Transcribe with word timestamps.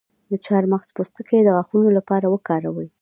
د 0.31 0.33
چارمغز 0.45 0.89
پوستکی 0.97 1.39
د 1.43 1.49
غاښونو 1.55 1.89
لپاره 1.97 2.25
وکاروئ 2.29 2.87